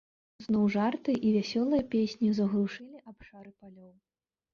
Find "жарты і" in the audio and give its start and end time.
0.75-1.33